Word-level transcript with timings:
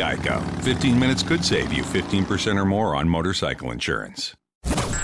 Geico. 0.00 0.40
15 0.64 0.98
minutes 0.98 1.22
could 1.22 1.44
save 1.44 1.72
you 1.72 1.82
15% 1.82 2.56
or 2.56 2.64
more 2.64 2.96
on 2.96 3.08
motorcycle 3.08 3.72
insurance. 3.72 4.34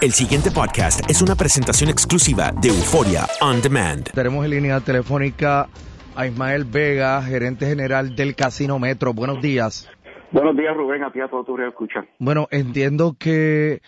El 0.01 0.13
siguiente 0.13 0.51
podcast 0.51 1.09
es 1.09 1.23
una 1.23 1.35
presentación 1.35 1.91
exclusiva 1.91 2.53
de 2.61 2.69
Euforia 2.69 3.27
On 3.41 3.61
Demand. 3.61 4.11
Tenemos 4.13 4.45
en 4.45 4.51
línea 4.51 4.81
telefónica 4.81 5.69
a 6.15 6.27
Ismael 6.27 6.65
Vega, 6.65 7.23
gerente 7.23 7.67
general 7.67 8.15
del 8.15 8.35
Casino 8.35 8.79
Metro. 8.79 9.13
Buenos 9.13 9.41
días. 9.43 9.89
Buenos 10.33 10.57
días, 10.57 10.77
Rubén, 10.77 11.03
a 11.05 11.13
ti 11.13 11.21
a 11.21 11.29
todo 11.29 11.45
tu 11.45 11.59
escucha. 11.59 12.05
Bueno, 12.19 12.49
entiendo 12.51 13.17
que 13.19 13.81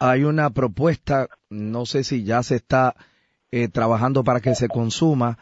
hay 0.00 0.24
una 0.24 0.50
propuesta, 0.50 1.28
no 1.48 1.86
sé 1.86 2.04
si 2.04 2.24
ya 2.24 2.42
se 2.42 2.56
está 2.56 2.94
eh, 3.50 3.68
trabajando 3.68 4.24
para 4.24 4.40
que 4.40 4.54
se 4.54 4.68
consuma, 4.68 5.38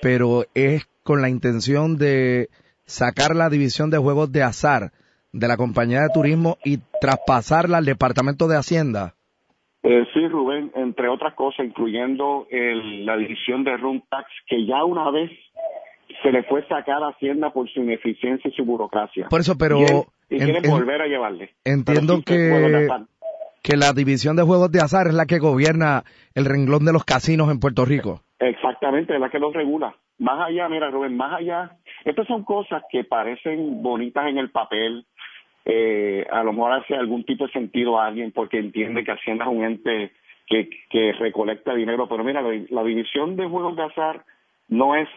pero 0.00 0.44
es 0.54 0.88
con 1.04 1.20
la 1.20 1.28
intención 1.28 1.98
de 1.98 2.48
sacar 2.84 3.34
la 3.36 3.48
división 3.48 3.90
de 3.90 3.98
juegos 3.98 4.30
de 4.32 4.42
azar 4.42 4.92
de 5.32 5.48
la 5.48 5.56
compañía 5.56 6.00
de 6.02 6.08
turismo 6.12 6.58
y 6.64 6.78
traspasarla 7.00 7.78
al 7.78 7.84
Departamento 7.86 8.48
de 8.48 8.56
Hacienda. 8.56 9.14
Eh, 9.82 10.04
sí, 10.14 10.28
Rubén, 10.28 10.70
entre 10.76 11.08
otras 11.08 11.34
cosas, 11.34 11.66
incluyendo 11.66 12.46
el- 12.50 13.04
la 13.06 13.16
división 13.16 13.64
de 13.64 13.76
Room 13.76 14.02
Tax, 14.10 14.26
que 14.46 14.64
ya 14.66 14.84
una 14.84 15.10
vez 15.10 15.30
se 16.22 16.30
le 16.30 16.42
fue 16.44 16.62
sacada 16.68 17.06
a 17.06 17.10
Hacienda 17.10 17.50
por 17.52 17.68
su 17.72 17.80
ineficiencia 17.80 18.48
y 18.48 18.54
su 18.54 18.64
burocracia. 18.64 19.26
Por 19.28 19.40
eso, 19.40 19.56
pero 19.58 19.80
Y, 19.80 19.84
él- 19.84 20.02
y 20.30 20.34
en- 20.36 20.44
quieren 20.44 20.64
en- 20.66 20.70
volver 20.70 21.00
a 21.02 21.06
llevarle. 21.06 21.50
Entiendo 21.64 22.16
sí, 22.18 22.22
que, 22.24 22.88
que 23.62 23.76
la 23.76 23.92
división 23.92 24.36
de 24.36 24.42
juegos 24.42 24.70
de 24.70 24.80
azar 24.80 25.06
es 25.08 25.14
la 25.14 25.26
que 25.26 25.38
gobierna 25.38 26.04
el 26.34 26.44
renglón 26.44 26.84
de 26.84 26.92
los 26.92 27.04
casinos 27.04 27.50
en 27.50 27.58
Puerto 27.58 27.84
Rico. 27.84 28.22
Exactamente, 28.42 29.14
es 29.14 29.20
la 29.20 29.30
que 29.30 29.38
los 29.38 29.52
regula. 29.52 29.94
Más 30.18 30.48
allá, 30.48 30.68
mira, 30.68 30.90
Rubén, 30.90 31.16
más 31.16 31.32
allá, 31.34 31.76
estas 32.04 32.26
son 32.26 32.44
cosas 32.44 32.82
que 32.90 33.04
parecen 33.04 33.82
bonitas 33.82 34.26
en 34.26 34.38
el 34.38 34.50
papel, 34.50 35.06
eh, 35.64 36.26
a 36.30 36.42
lo 36.42 36.52
mejor 36.52 36.72
hace 36.72 36.96
algún 36.96 37.24
tipo 37.24 37.46
de 37.46 37.52
sentido 37.52 38.00
a 38.00 38.06
alguien 38.06 38.32
porque 38.32 38.58
entiende 38.58 39.04
que 39.04 39.12
Hacienda 39.12 39.44
es 39.44 39.50
un 39.50 39.62
ente 39.62 40.12
que, 40.46 40.68
que 40.90 41.12
recolecta 41.12 41.72
dinero, 41.72 42.08
pero 42.08 42.24
mira, 42.24 42.42
la, 42.42 42.50
la 42.70 42.82
división 42.82 43.36
de 43.36 43.46
juegos 43.46 43.76
de 43.76 43.84
azar 43.84 44.24
no 44.68 44.96
es 44.96 45.08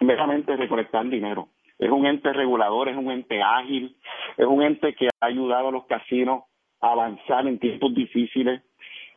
meramente 0.00 0.54
recolectar 0.54 1.08
dinero, 1.08 1.48
es 1.78 1.90
un 1.90 2.04
ente 2.04 2.34
regulador, 2.34 2.90
es 2.90 2.96
un 2.98 3.10
ente 3.10 3.42
ágil, 3.42 3.96
es 4.36 4.46
un 4.46 4.62
ente 4.62 4.94
que 4.94 5.08
ha 5.08 5.26
ayudado 5.26 5.68
a 5.68 5.72
los 5.72 5.86
casinos 5.86 6.44
a 6.82 6.92
avanzar 6.92 7.46
en 7.46 7.58
tiempos 7.58 7.94
difíciles. 7.94 8.62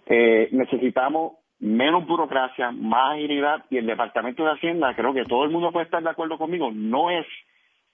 Eh, 0.06 0.48
necesitamos 0.54 1.34
menos 1.59 2.06
burocracia, 2.06 2.72
más 2.72 3.13
agilidad 3.13 3.66
y 3.69 3.78
el 3.78 3.88
Departamento 3.88 4.44
de 4.44 4.51
Hacienda, 4.51 4.95
creo 4.95 5.13
que 5.13 5.23
todo 5.23 5.44
el 5.44 5.50
mundo 5.50 5.72
puede 5.72 5.85
estar 5.85 6.03
de 6.03 6.09
acuerdo 6.09 6.38
conmigo, 6.38 6.69
no 6.72 7.09
es 7.09 7.25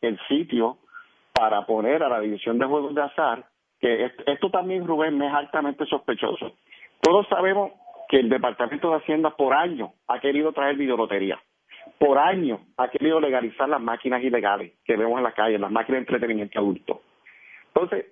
el 0.02 0.20
sitio 0.28 0.78
para 1.34 1.66
poner 1.66 2.04
a 2.04 2.10
la 2.10 2.20
división 2.20 2.60
de 2.60 2.66
juegos 2.66 2.94
de 2.94 3.02
azar, 3.02 3.46
que 3.80 4.06
es- 4.06 4.14
esto 4.28 4.50
también, 4.50 4.86
Rubén, 4.86 5.22
es 5.22 5.34
altamente 5.34 5.86
sospechoso. 5.86 6.54
Todos 7.02 7.28
sabemos 7.28 7.72
que 8.10 8.20
el 8.20 8.30
Departamento 8.30 8.90
de 8.90 8.98
Hacienda 8.98 9.32
por 9.32 9.54
años 9.54 9.92
ha 10.08 10.20
querido 10.20 10.52
traer 10.52 10.76
videolotería. 10.76 11.40
Por 11.98 12.18
años 12.18 12.60
ha 12.78 12.90
querido 12.90 13.20
legalizar 13.20 13.68
las 13.68 13.82
máquinas 13.82 14.24
ilegales 14.24 14.74
que 14.86 14.96
vemos 14.96 15.18
en 15.18 15.24
la 15.24 15.32
calle, 15.32 15.58
las 15.58 15.72
máquinas 15.72 15.98
de 15.98 16.12
entretenimiento 16.12 16.60
adulto. 16.60 17.02
Entonces, 17.68 18.06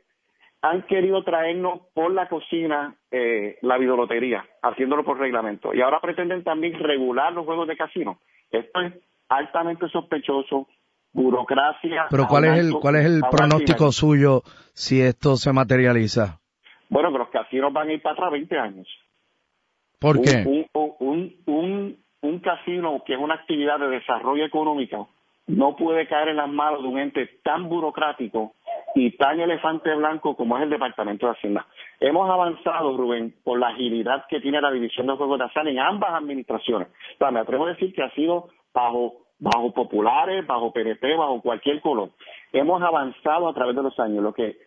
han 0.63 0.83
querido 0.83 1.23
traernos 1.23 1.81
por 1.93 2.11
la 2.13 2.29
cocina 2.29 2.95
eh, 3.09 3.57
la 3.61 3.77
videolotería, 3.77 4.45
haciéndolo 4.61 5.03
por 5.03 5.17
reglamento. 5.19 5.73
Y 5.73 5.81
ahora 5.81 5.99
pretenden 5.99 6.43
también 6.43 6.77
regular 6.79 7.33
los 7.33 7.45
juegos 7.45 7.67
de 7.67 7.75
casino. 7.77 8.19
Esto 8.51 8.81
es 8.81 8.93
altamente 9.29 9.87
sospechoso, 9.89 10.67
burocracia. 11.13 12.05
Pero 12.09 12.27
¿cuál 12.27 12.45
es 12.45 12.59
el, 12.59 12.73
cuál 12.73 12.95
es 12.97 13.05
el 13.05 13.21
pronóstico 13.29 13.91
suyo 13.91 14.41
si 14.73 15.01
esto 15.01 15.35
se 15.35 15.51
materializa? 15.53 16.39
Bueno, 16.89 17.11
que 17.11 17.17
los 17.19 17.29
casinos 17.29 17.71
van 17.73 17.89
a 17.89 17.93
ir 17.93 18.01
para 18.01 18.13
atrás 18.13 18.31
20 18.31 18.57
años. 18.59 18.87
¿Por 19.99 20.17
Un- 20.17 20.23
qué? 20.23 20.43
Un, 20.45 20.67
un, 20.99 21.35
un, 21.45 21.97
un 22.21 22.39
casino 22.39 23.01
que 23.05 23.13
es 23.13 23.19
una 23.19 23.35
actividad 23.35 23.79
de 23.79 23.87
desarrollo 23.87 24.45
económico 24.45 25.09
no 25.47 25.75
puede 25.75 26.07
caer 26.07 26.29
en 26.29 26.37
las 26.37 26.49
manos 26.49 26.81
de 26.83 26.87
un 26.87 26.99
ente 26.99 27.25
tan 27.43 27.67
burocrático 27.67 28.53
y 28.95 29.11
tan 29.17 29.39
elefante 29.39 29.93
blanco 29.95 30.35
como 30.35 30.57
es 30.57 30.63
el 30.63 30.69
Departamento 30.69 31.27
de 31.27 31.33
Hacienda. 31.33 31.65
Hemos 31.99 32.29
avanzado, 32.29 32.95
Rubén, 32.97 33.33
por 33.43 33.59
la 33.59 33.69
agilidad 33.69 34.25
que 34.29 34.39
tiene 34.41 34.61
la 34.61 34.71
División 34.71 35.07
de 35.07 35.13
Juegos 35.13 35.39
de 35.39 35.45
Azar 35.45 35.67
en 35.67 35.79
ambas 35.79 36.13
administraciones. 36.13 36.89
O 37.19 37.31
me 37.31 37.39
atrevo 37.39 37.65
a 37.65 37.69
decir 37.69 37.93
que 37.93 38.03
ha 38.03 38.11
sido 38.11 38.49
bajo 38.73 39.21
bajo 39.41 39.73
populares, 39.73 40.45
bajo 40.45 40.71
PNP, 40.71 41.15
bajo 41.15 41.41
cualquier 41.41 41.81
color. 41.81 42.11
Hemos 42.53 42.81
avanzado 42.81 43.49
a 43.49 43.53
través 43.53 43.75
de 43.75 43.81
los 43.81 43.99
años. 43.99 44.23
Lo 44.23 44.33
que 44.33 44.57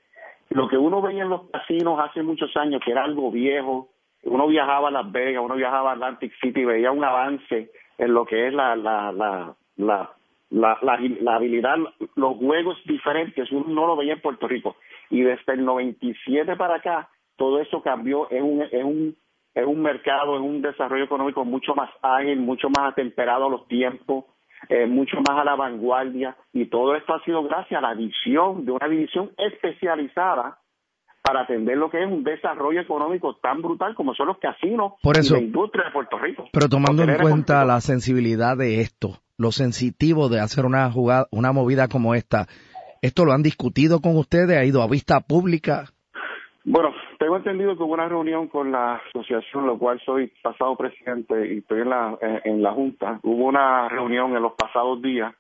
lo 0.51 0.69
que 0.69 0.77
uno 0.77 1.01
veía 1.01 1.23
en 1.23 1.31
los 1.31 1.49
casinos 1.51 1.99
hace 2.01 2.23
muchos 2.23 2.55
años, 2.57 2.83
que 2.85 2.91
era 2.91 3.05
algo 3.05 3.31
viejo, 3.31 3.89
uno 4.25 4.47
viajaba 4.47 4.89
a 4.89 4.91
Las 4.91 5.11
Vegas, 5.11 5.43
uno 5.45 5.55
viajaba 5.55 5.91
a 5.91 5.95
Atlantic 5.95 6.33
City 6.41 6.65
veía 6.65 6.91
un 6.91 7.05
avance 7.05 7.71
en 7.99 8.15
lo 8.15 8.25
que 8.25 8.49
es 8.49 8.55
la, 8.55 8.75
la, 8.77 9.13
la, 9.13 9.55
la, 9.77 10.11
la, 10.55 10.79
la, 10.83 10.99
la 11.21 11.37
habilidad, 11.37 11.77
los 12.15 12.37
juegos 12.37 12.79
diferentes, 12.87 13.51
uno 13.51 13.67
no 13.69 13.87
lo 13.87 13.97
veía 13.97 14.15
en 14.15 14.21
Puerto 14.21 14.47
Rico. 14.47 14.77
Y 15.11 15.23
desde 15.23 15.55
el 15.55 15.65
97 15.65 16.57
para 16.57 16.77
acá, 16.77 17.09
todo 17.37 17.61
eso 17.61 17.83
cambió, 17.83 18.31
es 18.31 18.41
un, 18.41 18.63
es 18.63 18.85
un, 18.85 19.17
es 19.53 19.67
un 19.67 19.83
mercado, 19.83 20.37
es 20.37 20.43
un 20.43 20.63
desarrollo 20.63 21.05
económico 21.05 21.45
mucho 21.45 21.75
más 21.75 21.91
ágil, 22.03 22.39
mucho 22.39 22.69
más 22.69 22.93
atemperado 22.93 23.47
a 23.47 23.51
los 23.51 23.67
tiempos, 23.67 24.27
eh, 24.69 24.87
mucho 24.87 25.17
más 25.29 25.41
a 25.41 25.45
la 25.45 25.57
vanguardia, 25.57 26.37
y 26.53 26.67
todo 26.67 26.95
esto 26.95 27.15
ha 27.15 27.25
sido 27.25 27.43
gracias 27.43 27.79
a 27.79 27.89
la 27.89 27.95
visión 27.95 28.65
de 28.65 28.73
una 28.73 28.89
división 28.89 29.33
especializada 29.37 30.59
para 31.21 31.41
atender 31.41 31.77
lo 31.77 31.91
que 31.91 32.03
es 32.03 32.07
un 32.07 32.23
desarrollo 32.23 32.81
económico 32.81 33.37
tan 33.37 33.61
brutal 33.61 33.95
como 33.95 34.15
son 34.15 34.29
los 34.29 34.39
casinos 34.39 34.93
Por 35.03 35.19
eso, 35.19 35.35
y 35.37 35.41
la 35.41 35.47
industria 35.47 35.87
de 35.87 35.91
Puerto 35.91 36.19
Rico. 36.19 36.45
Pero 36.53 36.69
tomando 36.69 37.03
en 37.03 37.17
cuenta 37.17 37.65
la 37.65 37.81
sensibilidad 37.81 38.57
de 38.57 38.83
esto, 38.83 39.24
lo 39.37 39.51
sensitivo 39.53 40.29
de 40.29 40.41
hacer 40.41 40.65
una 40.65 40.91
jugada, 40.91 41.27
una 41.31 41.53
movida 41.53 41.89
como 41.89 42.15
esta, 42.15 42.47
¿esto 43.03 43.25
lo 43.25 43.33
han 43.33 43.43
discutido 43.43 44.01
con 44.01 44.17
ustedes? 44.17 44.57
¿Ha 44.57 44.65
ido 44.65 44.83
a 44.83 44.89
vista 44.89 45.21
pública? 45.21 45.87
Bueno, 46.65 46.95
tengo 47.19 47.37
entendido 47.37 47.77
que 47.77 47.83
hubo 47.83 47.95
una 47.95 48.09
reunión 48.09 48.49
con 48.49 48.73
la 48.73 48.97
asociación, 48.97 49.67
lo 49.67 49.79
cual 49.79 50.01
soy 50.05 50.33
pasado 50.43 50.77
presidente 50.77 51.55
y 51.55 51.59
estoy 51.59 51.83
en 51.83 51.91
la, 51.91 52.19
en, 52.45 52.63
la 52.63 52.73
Junta. 52.73 53.21
Hubo 53.23 53.47
una 53.47 53.89
reunión 53.89 54.35
en 54.35 54.43
los 54.43 54.53
pasados 54.53 55.03
días 55.03 55.35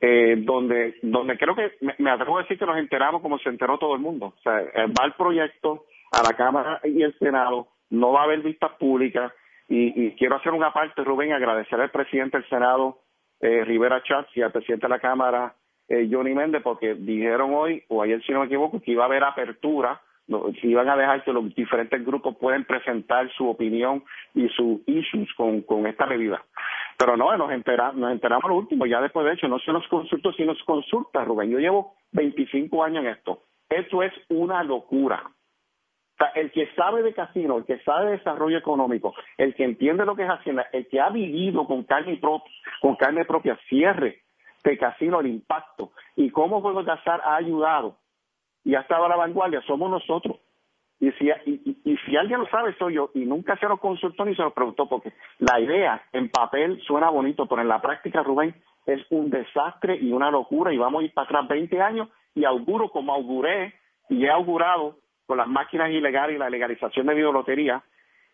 eh, 0.00 0.36
donde 0.38 0.96
donde 1.02 1.36
creo 1.36 1.54
que 1.54 1.72
me, 1.98 2.10
atrevo 2.10 2.38
a 2.38 2.42
decir 2.42 2.58
que 2.58 2.66
nos 2.66 2.78
enteramos 2.78 3.20
como 3.20 3.38
se 3.38 3.50
enteró 3.50 3.78
todo 3.78 3.94
el 3.94 4.00
mundo. 4.00 4.34
O 4.38 4.42
sea, 4.42 4.60
eh, 4.60 4.86
va 4.98 5.04
el 5.04 5.12
proyecto 5.14 5.84
a 6.12 6.22
la 6.22 6.34
Cámara 6.36 6.80
y 6.84 7.02
el 7.02 7.16
Senado, 7.18 7.68
no 7.90 8.12
va 8.12 8.22
a 8.22 8.24
haber 8.24 8.40
vistas 8.40 8.72
públicas 8.78 9.32
y 9.66 10.10
quiero 10.12 10.36
hacer 10.36 10.52
una 10.52 10.74
parte, 10.74 11.02
Rubén, 11.02 11.32
agradecer 11.32 11.80
al 11.80 11.90
presidente 11.90 12.36
del 12.36 12.48
Senado, 12.50 12.98
eh, 13.40 13.64
Rivera 13.64 14.02
Chats, 14.02 14.36
y 14.36 14.42
al 14.42 14.52
presidente 14.52 14.86
de 14.86 14.90
la 14.90 14.98
Cámara, 14.98 15.54
eh, 15.88 16.08
Johnny 16.10 16.34
Méndez, 16.34 16.62
porque 16.62 16.94
dijeron 16.94 17.52
hoy, 17.54 17.82
o 17.88 18.02
ayer 18.02 18.22
si 18.24 18.32
no 18.32 18.40
me 18.40 18.46
equivoco, 18.46 18.80
que 18.80 18.92
iba 18.92 19.04
a 19.04 19.06
haber 19.06 19.24
apertura, 19.24 20.00
no, 20.26 20.50
si 20.60 20.68
iban 20.68 20.88
a 20.88 20.96
dejar 20.96 21.22
que 21.22 21.32
los 21.32 21.54
diferentes 21.54 22.04
grupos 22.04 22.36
pueden 22.36 22.64
presentar 22.64 23.30
su 23.32 23.48
opinión 23.48 24.02
y 24.34 24.48
sus 24.48 24.80
issues 24.86 25.28
con, 25.34 25.60
con 25.62 25.86
esta 25.86 26.06
medida. 26.06 26.42
Pero 26.96 27.16
no, 27.16 27.36
nos, 27.36 27.50
entera, 27.50 27.92
nos 27.92 28.12
enteramos 28.12 28.48
lo 28.48 28.56
último, 28.56 28.86
ya 28.86 29.00
después 29.00 29.26
de 29.26 29.32
hecho, 29.32 29.48
no 29.48 29.58
se 29.58 29.72
nos 29.72 29.86
consultó, 29.88 30.32
sino 30.32 30.52
nos 30.52 30.62
consulta, 30.62 31.24
Rubén. 31.24 31.50
Yo 31.50 31.58
llevo 31.58 31.94
25 32.12 32.84
años 32.84 33.04
en 33.04 33.10
esto. 33.10 33.42
Esto 33.68 34.02
es 34.02 34.12
una 34.28 34.62
locura. 34.62 35.22
El 36.34 36.52
que 36.52 36.68
sabe 36.74 37.02
de 37.02 37.12
casino, 37.12 37.58
el 37.58 37.64
que 37.64 37.78
sabe 37.80 38.06
de 38.06 38.18
desarrollo 38.18 38.56
económico, 38.58 39.14
el 39.36 39.54
que 39.54 39.64
entiende 39.64 40.04
lo 40.04 40.14
que 40.14 40.22
es 40.22 40.28
Hacienda, 40.28 40.66
el 40.72 40.86
que 40.88 41.00
ha 41.00 41.10
vivido 41.10 41.66
con 41.66 41.84
carne, 41.84 43.24
propia, 43.24 43.58
cierre 43.68 44.22
de 44.62 44.78
casino, 44.78 45.20
el 45.20 45.26
impacto 45.26 45.90
y 46.16 46.30
cómo 46.30 46.60
Juegos 46.60 46.86
de 46.86 46.92
Azar 46.92 47.20
ha 47.24 47.36
ayudado 47.36 47.98
y 48.64 48.74
ha 48.74 48.80
estado 48.80 49.04
a 49.04 49.08
la 49.08 49.16
vanguardia, 49.16 49.60
somos 49.66 49.90
nosotros. 49.90 50.38
Y 51.00 51.10
si, 51.12 51.28
y 51.84 51.96
si 52.06 52.16
alguien 52.16 52.40
lo 52.40 52.46
sabe, 52.46 52.74
soy 52.78 52.94
yo. 52.94 53.10
Y 53.14 53.26
nunca 53.26 53.58
se 53.58 53.66
lo 53.66 53.78
consultó 53.78 54.24
ni 54.24 54.34
se 54.34 54.42
lo 54.42 54.54
preguntó, 54.54 54.88
porque 54.88 55.12
la 55.38 55.60
idea 55.60 56.02
en 56.12 56.30
papel 56.30 56.80
suena 56.86 57.10
bonito, 57.10 57.46
pero 57.46 57.60
en 57.60 57.68
la 57.68 57.82
práctica, 57.82 58.22
Rubén, 58.22 58.54
es 58.86 59.04
un 59.10 59.28
desastre 59.28 59.96
y 59.96 60.12
una 60.12 60.30
locura. 60.30 60.72
Y 60.72 60.78
vamos 60.78 61.02
a 61.02 61.04
ir 61.04 61.12
para 61.12 61.26
atrás 61.26 61.48
20 61.48 61.82
años 61.82 62.08
y 62.34 62.44
auguro, 62.44 62.88
como 62.88 63.12
auguré 63.12 63.74
y 64.08 64.24
he 64.24 64.30
augurado 64.30 64.96
con 65.26 65.38
las 65.38 65.48
máquinas 65.48 65.90
ilegales 65.90 66.36
y 66.36 66.38
la 66.38 66.50
legalización 66.50 67.06
de 67.06 67.14
videolotería, 67.14 67.82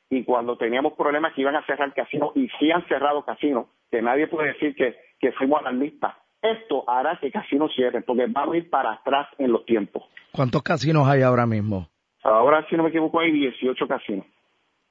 y 0.09 0.25
cuando 0.25 0.57
teníamos 0.57 0.95
problemas 0.95 1.33
que 1.35 1.43
iban 1.43 1.57
a 1.57 1.65
cerrar 1.67 1.93
casinos, 1.95 2.33
y 2.35 2.49
sí 2.59 2.71
han 2.71 2.87
cerrado 2.89 3.25
casinos, 3.25 3.67
que 3.91 4.03
nadie 4.03 4.27
puede 4.27 4.49
decir 4.49 4.75
que, 4.75 4.97
que 5.21 5.33
fuimos 5.33 5.61
alarmistas. 5.61 6.15
Esto 6.43 6.89
hará 6.89 7.19
que 7.21 7.31
casinos 7.31 7.71
cierren, 7.75 8.03
porque 8.03 8.27
vamos 8.29 8.55
a 8.55 8.59
ir 8.59 8.71
para 8.71 8.93
atrás 8.93 9.29
en 9.39 9.53
los 9.53 9.65
tiempos. 9.67 10.03
¿Cuántos 10.33 10.63
casinos 10.63 11.07
hay 11.07 11.23
ahora 11.23 11.47
mismo? 11.47 11.89
Ahora, 12.23 12.67
si 12.69 12.77
no 12.77 12.83
me 12.83 12.89
equivoco, 12.89 13.21
hay 13.21 13.31
18 13.31 13.87
casinos. 13.87 14.27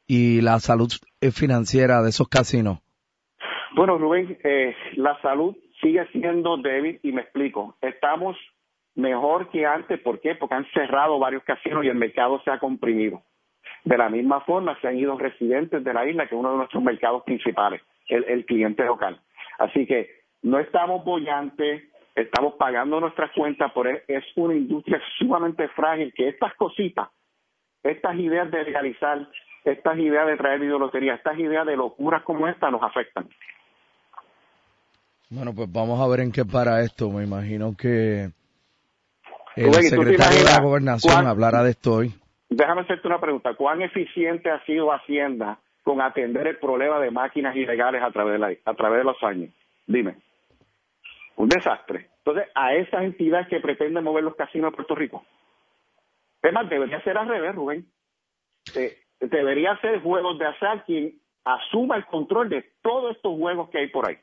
¿Y 0.07 0.42
la 0.42 0.60
salud 0.60 0.90
financiera 1.31 2.01
de 2.01 2.10
esos 2.10 2.28
casinos? 2.28 2.80
Bueno, 3.75 3.98
Rubén, 3.98 4.38
eh, 4.44 4.75
la 4.96 5.19
salud 5.22 5.56
sigue 5.81 6.06
siendo 6.12 6.57
débil 6.57 7.00
y 7.04 7.12
me 7.12 7.22
explico. 7.22 7.75
Estamos 7.81 8.36
mejor 9.00 9.50
que 9.50 9.66
antes. 9.66 10.00
¿Por 10.01 10.19
qué? 10.19 10.36
Porque 10.36 10.56
han 10.56 10.66
cerrado 10.72 11.18
varios 11.19 11.44
casinos 11.44 11.84
y 11.84 11.88
el 11.88 11.96
mercado 11.96 12.42
se 12.44 12.51
ha 12.51 12.60
comprimido. 12.60 13.24
De 13.84 13.98
la 13.98 14.10
misma 14.10 14.42
forma, 14.42 14.78
se 14.81 14.88
han 14.88 14.98
ido 14.98 15.18
residentes 15.18 15.84
de 15.84 15.94
la 15.94 16.06
isla, 16.06 16.28
que 16.28 16.36
es 16.36 16.40
uno 16.40 16.51
de 16.51 16.57
nuestros 16.57 16.84
mercados 16.84 17.24
principales, 17.24 17.81
el, 18.07 18.46
cliente 18.46 18.84
local. 18.84 19.19
Así 19.57 19.86
que 19.86 20.10
no 20.42 20.60
estamos 20.60 21.04
bollantes, 21.06 21.84
estamos 22.16 22.56
pagando 22.56 23.00
nuestras 23.00 23.31
cuentas, 23.31 23.72
pero 23.74 23.98
es 24.07 24.24
una 24.36 24.56
industria 24.56 25.01
sumamente 25.18 25.68
frágil 25.69 26.13
que 26.13 26.28
estas 26.28 26.54
cositas, 26.56 27.07
estas 27.84 28.16
ideas 28.18 28.51
de 28.51 28.63
legalizar, 28.63 29.28
estas 29.63 29.98
ideas 29.98 30.28
de 30.28 30.38
traer 30.38 30.60
videolotería, 30.60 31.16
estas 31.16 31.38
ideas 31.40 31.66
de 31.66 31.78
locuras 31.78 32.24
como 32.24 32.48
esta 32.48 32.69
nos 32.69 32.84
afectan. 32.84 33.30
Bueno, 35.30 35.54
pues 35.54 35.72
vamos 35.72 36.01
a 36.01 36.07
ver 36.07 36.22
en 36.22 36.31
qué 36.31 36.44
para 36.44 36.81
esto. 36.81 37.10
Me 37.12 37.24
imagino 37.24 37.75
que 37.78 38.31
el 39.59 39.65
Rubén, 39.73 39.85
¿y 39.85 39.89
tú 39.89 39.95
te 39.95 40.01
secretario 40.09 40.38
de 40.39 40.44
la 40.45 40.61
gobernación 40.61 41.13
cuán- 41.13 41.27
hablará 41.27 41.63
de 41.63 41.71
esto 41.71 41.94
hoy. 41.95 42.13
Déjame 42.50 42.81
hacerte 42.81 43.07
una 43.07 43.19
pregunta. 43.21 43.53
¿Cuán 43.56 43.81
eficiente 43.81 44.50
ha 44.50 44.63
sido 44.65 44.91
Hacienda 44.91 45.59
con 45.83 46.01
atender 46.01 46.47
el 46.47 46.57
problema 46.57 47.00
de 47.00 47.11
máquinas 47.11 47.56
ilegales 47.56 48.01
a 48.03 48.11
través 48.11 48.33
de, 48.33 48.39
la- 48.39 48.53
a 48.65 48.73
través 48.73 49.00
de 49.00 49.03
los 49.06 49.21
años? 49.23 49.50
Dime. 49.88 50.15
Un 51.35 51.47
desastre. 51.50 52.09
Entonces, 52.25 52.51
a 52.56 52.73
esas 52.73 53.03
entidades 53.03 53.47
que 53.47 53.59
pretenden 53.59 54.03
mover 54.03 54.23
los 54.23 54.35
casinos 54.35 54.71
de 54.71 54.75
Puerto 54.75 54.95
Rico. 54.95 55.23
Es 56.41 56.53
más, 56.53 56.69
debería 56.69 57.01
ser 57.03 57.17
al 57.17 57.27
revés, 57.27 57.55
Rubén. 57.55 57.85
Eh, 58.75 58.97
debería 59.21 59.77
ser 59.81 60.01
Juegos 60.01 60.38
de 60.39 60.45
Azar 60.47 60.83
quien 60.85 61.19
asuma 61.45 61.95
el 61.97 62.05
control 62.05 62.50
de 62.50 62.63
todos 62.81 63.15
estos 63.15 63.38
juegos 63.38 63.69
que 63.69 63.79
hay 63.79 63.88
por 63.88 64.07
ahí. 64.07 64.17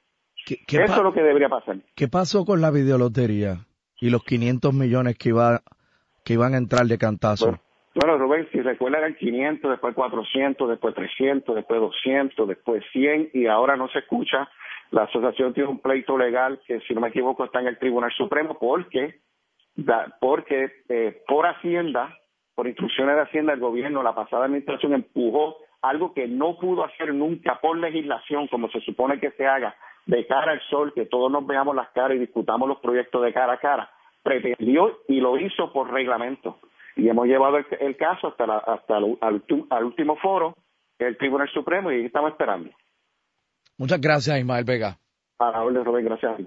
¿Qué, 0.44 0.56
qué 0.66 0.82
Eso 0.82 0.96
es 0.96 1.02
lo 1.02 1.12
que 1.12 1.22
debería 1.22 1.48
pasar. 1.48 1.76
¿Qué 1.94 2.06
pasó 2.08 2.44
con 2.44 2.60
la 2.60 2.70
videolotería 2.70 3.66
y 4.00 4.10
los 4.10 4.24
500 4.24 4.74
millones 4.74 5.16
que, 5.18 5.30
iba, 5.30 5.60
que 6.24 6.34
iban 6.34 6.54
a 6.54 6.58
entrar 6.58 6.86
de 6.86 6.98
cantazo? 6.98 7.58
Bueno, 7.94 8.18
Rubén, 8.18 8.46
si 8.52 8.60
recuerda 8.60 8.98
eran 8.98 9.14
500, 9.14 9.70
después 9.70 9.94
400, 9.94 10.68
después 10.68 10.94
300, 10.94 11.56
después 11.56 11.80
200, 11.80 12.48
después 12.48 12.84
100 12.92 13.30
y 13.32 13.46
ahora 13.46 13.76
no 13.76 13.88
se 13.88 14.00
escucha. 14.00 14.48
La 14.90 15.04
asociación 15.04 15.54
tiene 15.54 15.70
un 15.70 15.80
pleito 15.80 16.18
legal 16.18 16.60
que, 16.66 16.80
si 16.80 16.94
no 16.94 17.00
me 17.00 17.08
equivoco, 17.08 17.44
está 17.44 17.60
en 17.60 17.68
el 17.68 17.78
Tribunal 17.78 18.12
Supremo 18.12 18.58
porque, 18.60 19.20
porque 20.20 20.70
eh, 20.90 21.22
por 21.26 21.46
Hacienda, 21.46 22.14
por 22.54 22.66
instrucciones 22.66 23.16
de 23.16 23.22
Hacienda, 23.22 23.54
el 23.54 23.60
gobierno, 23.60 24.02
la 24.02 24.14
pasada 24.14 24.44
administración 24.44 24.92
empujó 24.92 25.56
algo 25.80 26.12
que 26.12 26.28
no 26.28 26.58
pudo 26.58 26.84
hacer 26.84 27.14
nunca 27.14 27.58
por 27.60 27.78
legislación, 27.78 28.46
como 28.48 28.68
se 28.68 28.80
supone 28.80 29.18
que 29.18 29.30
se 29.32 29.46
haga, 29.46 29.74
de 30.04 30.26
cara 30.26 30.52
al 30.52 30.60
sol, 30.68 30.92
que 30.94 31.06
todos 31.06 31.32
nos 31.32 31.46
veamos 31.46 31.74
las 31.74 31.88
caras 31.90 32.16
y 32.16 32.20
discutamos 32.20 32.68
los 32.68 32.78
proyectos 32.80 33.22
de 33.22 33.32
cara 33.32 33.54
a 33.54 33.58
cara. 33.58 33.90
Pretendió 34.26 34.98
y 35.08 35.20
lo 35.20 35.38
hizo 35.38 35.72
por 35.72 35.92
reglamento 35.92 36.58
y 36.96 37.08
hemos 37.08 37.26
llevado 37.26 37.58
el, 37.58 37.66
el 37.80 37.96
caso 37.96 38.28
hasta, 38.28 38.46
la, 38.46 38.58
hasta 38.58 38.98
el, 38.98 39.18
al, 39.20 39.44
al 39.70 39.84
último 39.84 40.16
foro, 40.16 40.54
el 40.98 41.16
Tribunal 41.18 41.48
Supremo, 41.52 41.92
y 41.92 42.06
estamos 42.06 42.32
esperando. 42.32 42.70
Muchas 43.78 44.00
gracias, 44.00 44.38
Ismael 44.38 44.64
Vega. 44.64 44.98
A 45.38 45.50
la 45.50 45.62
orden, 45.62 45.84
Rubén, 45.84 46.06
gracias. 46.06 46.40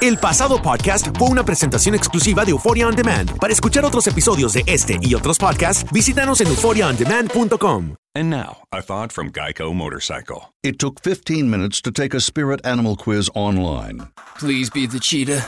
El 0.00 0.16
pasado 0.16 0.62
podcast 0.62 1.08
fue 1.18 1.28
una 1.28 1.42
presentación 1.44 1.94
exclusiva 1.94 2.44
de 2.44 2.52
Euphoria 2.52 2.86
On 2.86 2.94
Demand. 2.94 3.36
Para 3.38 3.52
escuchar 3.52 3.84
otros 3.84 4.06
episodios 4.06 4.54
de 4.54 4.62
este 4.66 4.96
y 5.02 5.14
otros 5.14 5.38
podcasts, 5.38 5.84
visítanos 5.92 6.40
en 6.40 6.46
euphoriaondemand.com. 6.46 7.96
And 8.14 8.30
now, 8.30 8.62
a 8.72 8.80
thought 8.80 9.12
from 9.12 9.30
Geico 9.30 9.74
Motorcycle. 9.74 10.52
It 10.62 10.78
took 10.78 11.00
15 11.00 11.50
minutes 11.50 11.82
to 11.82 11.92
take 11.92 12.14
a 12.16 12.20
spirit 12.20 12.64
animal 12.64 12.96
quiz 12.96 13.28
online 13.34 14.08
Please 14.40 14.70
be 14.70 14.86
the 14.86 14.98
cheetah. 14.98 15.46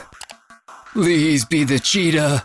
Please 0.93 1.45
be 1.45 1.65
the 1.65 1.79
cheetah. 1.79 2.45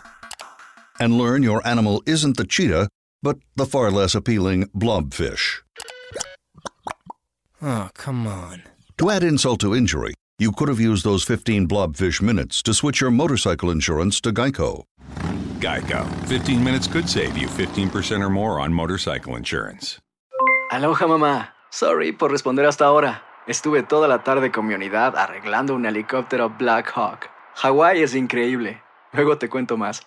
and 1.00 1.16
learn 1.16 1.42
your 1.44 1.64
animal 1.66 2.02
isn't 2.06 2.36
the 2.36 2.44
cheetah, 2.44 2.88
but 3.22 3.36
the 3.54 3.66
far 3.66 3.90
less 3.90 4.14
appealing 4.16 4.66
blobfish. 4.74 5.60
Oh, 7.62 7.90
come 7.94 8.26
on. 8.26 8.62
To 8.98 9.10
add 9.10 9.22
insult 9.22 9.60
to 9.60 9.74
injury, 9.76 10.14
you 10.38 10.50
could 10.50 10.68
have 10.68 10.80
used 10.80 11.04
those 11.04 11.22
15 11.24 11.68
blobfish 11.68 12.20
minutes 12.20 12.62
to 12.64 12.74
switch 12.74 13.00
your 13.00 13.10
motorcycle 13.12 13.70
insurance 13.70 14.20
to 14.22 14.32
Geico. 14.32 14.82
Geico. 15.60 16.06
15 16.26 16.62
minutes 16.64 16.86
could 16.88 17.08
save 17.08 17.36
you 17.36 17.46
15% 17.48 18.20
or 18.24 18.30
more 18.30 18.58
on 18.58 18.72
motorcycle 18.72 19.36
insurance. 19.36 19.98
Aloha 20.72 21.06
mamá. 21.06 21.48
Sorry 21.70 22.12
por 22.12 22.30
responder 22.30 22.66
hasta 22.66 22.84
ahora. 22.86 23.22
Estuve 23.46 23.82
toda 23.82 24.08
la 24.08 24.22
tarde 24.24 24.50
con 24.50 24.66
mi 24.66 24.74
unidad 24.74 25.14
arreglando 25.16 25.74
un 25.74 25.84
helicóptero 25.86 26.48
Black 26.58 26.90
Hawk. 26.96 27.28
Hawái 27.60 28.02
es 28.02 28.14
increíble. 28.14 28.82
Luego 29.12 29.36
te 29.36 29.48
cuento 29.48 29.76
más. 29.76 30.02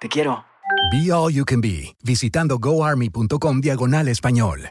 Te 0.00 0.08
quiero. 0.08 0.44
Be 0.90 1.12
All 1.12 1.32
You 1.32 1.44
Can 1.44 1.60
Be, 1.60 1.94
visitando 2.02 2.58
goarmy.com 2.58 3.60
diagonal 3.60 4.08
español. 4.08 4.70